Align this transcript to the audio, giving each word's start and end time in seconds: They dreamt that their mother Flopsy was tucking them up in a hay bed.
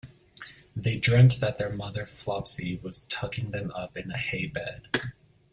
They 0.75 0.97
dreamt 0.97 1.39
that 1.41 1.59
their 1.59 1.69
mother 1.69 2.07
Flopsy 2.07 2.77
was 2.79 3.03
tucking 3.03 3.51
them 3.51 3.69
up 3.73 3.95
in 3.95 4.09
a 4.09 4.17
hay 4.17 4.47
bed. 4.47 4.87